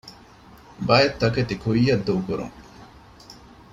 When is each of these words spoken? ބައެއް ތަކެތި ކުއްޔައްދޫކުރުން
ބައެއް 0.87 1.17
ތަކެތި 1.21 1.55
ކުއްޔައްދޫކުރުން 1.63 2.55